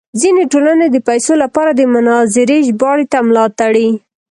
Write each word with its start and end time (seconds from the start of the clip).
ځینې 0.21 0.43
ټولنې 0.51 0.87
د 0.91 0.97
پیسو 1.07 1.33
لپاره 1.43 1.71
د 1.73 1.81
مناظرې 1.93 2.57
ژباړې 2.67 3.05
ته 3.11 3.17
ملا 3.27 3.45
تړي. 3.59 3.89